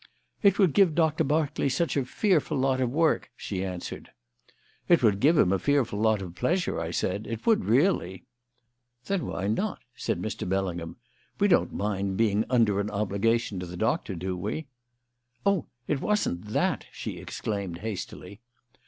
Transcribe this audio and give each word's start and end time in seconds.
"It 0.41 0.57
would 0.57 0.73
give 0.73 0.95
Doctor 0.95 1.23
Berkeley 1.23 1.69
such 1.69 1.95
a 1.95 2.05
fearful 2.05 2.57
lot 2.57 2.81
of 2.81 2.89
work," 2.89 3.29
she 3.37 3.63
answered. 3.63 4.09
"It 4.89 5.03
would 5.03 5.19
give 5.19 5.37
him 5.37 5.53
a 5.53 5.59
fearful 5.59 5.99
lot 5.99 6.23
of 6.23 6.33
pleasure," 6.33 6.79
I 6.79 6.89
said. 6.89 7.27
"It 7.27 7.45
would, 7.45 7.65
really." 7.65 8.23
"Then 9.05 9.27
why 9.27 9.45
not?" 9.47 9.83
said 9.95 10.19
Mr. 10.19 10.49
Bellingham. 10.49 10.95
"We 11.39 11.47
don't 11.47 11.71
mind 11.71 12.17
being 12.17 12.45
under 12.49 12.79
an 12.79 12.89
obligation 12.89 13.59
to 13.59 13.67
the 13.67 13.77
Doctor, 13.77 14.15
do 14.15 14.35
we?" 14.35 14.65
"Oh, 15.45 15.67
it 15.87 16.01
wasn't 16.01 16.45
that!" 16.45 16.87
she 16.91 17.19
exclaimed 17.19 17.77
hastily. 17.85 18.41